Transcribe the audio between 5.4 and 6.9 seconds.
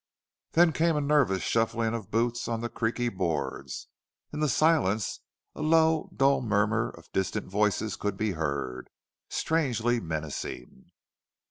a low, dull murmur